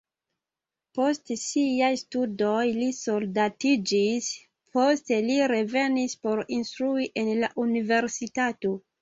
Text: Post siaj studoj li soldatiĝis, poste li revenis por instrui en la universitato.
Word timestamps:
Post 0.99 1.27
siaj 1.41 1.89
studoj 2.01 2.63
li 2.77 2.87
soldatiĝis, 3.01 4.31
poste 4.79 5.21
li 5.27 5.37
revenis 5.53 6.17
por 6.25 6.43
instrui 6.59 7.07
en 7.25 7.31
la 7.45 7.53
universitato. 7.67 8.75